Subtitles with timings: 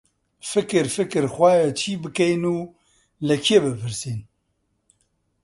[0.51, 2.57] فکر، فکر، خوایە چی بکەین و
[3.27, 4.19] لە کێ پرسین؟